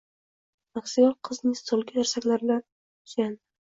[0.77, 2.63] Maksuel qizning stoliga tirsaklari bilandi
[3.15, 3.45] suyandi